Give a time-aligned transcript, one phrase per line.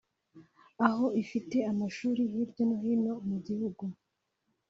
[0.87, 3.83] aho ifite amashuri hirya no hino mu gihugu